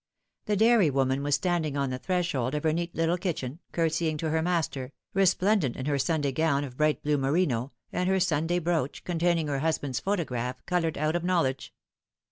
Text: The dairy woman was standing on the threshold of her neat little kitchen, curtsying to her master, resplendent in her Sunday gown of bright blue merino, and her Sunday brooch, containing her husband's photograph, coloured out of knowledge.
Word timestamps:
The 0.45 0.55
dairy 0.55 0.89
woman 0.89 1.21
was 1.21 1.35
standing 1.35 1.77
on 1.77 1.91
the 1.91 1.99
threshold 1.99 2.55
of 2.55 2.63
her 2.63 2.73
neat 2.73 2.95
little 2.95 3.19
kitchen, 3.19 3.59
curtsying 3.71 4.17
to 4.17 4.31
her 4.31 4.41
master, 4.41 4.93
resplendent 5.13 5.75
in 5.75 5.85
her 5.85 5.99
Sunday 5.99 6.31
gown 6.31 6.63
of 6.63 6.75
bright 6.75 7.03
blue 7.03 7.19
merino, 7.19 7.71
and 7.93 8.09
her 8.09 8.19
Sunday 8.19 8.57
brooch, 8.57 9.03
containing 9.03 9.47
her 9.47 9.59
husband's 9.59 9.99
photograph, 9.99 10.65
coloured 10.65 10.97
out 10.97 11.15
of 11.15 11.23
knowledge. 11.23 11.71